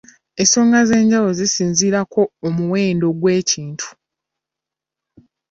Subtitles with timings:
[0.41, 3.89] Ensonga ez'enjawulo zisinziirako omuwendo gw'ekintu.